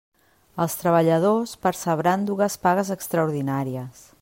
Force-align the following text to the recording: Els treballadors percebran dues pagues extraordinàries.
Els 0.63 0.75
treballadors 0.83 1.53
percebran 1.67 2.25
dues 2.31 2.57
pagues 2.65 2.91
extraordinàries. 2.99 4.03